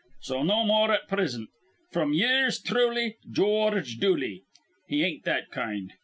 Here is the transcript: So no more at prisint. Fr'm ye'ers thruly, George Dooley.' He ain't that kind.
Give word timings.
So 0.21 0.41
no 0.41 0.65
more 0.65 0.91
at 0.93 1.07
prisint. 1.07 1.49
Fr'm 1.91 2.11
ye'ers 2.13 2.57
thruly, 2.57 3.17
George 3.31 3.97
Dooley.' 3.97 4.45
He 4.87 5.03
ain't 5.03 5.25
that 5.25 5.51
kind. 5.51 5.93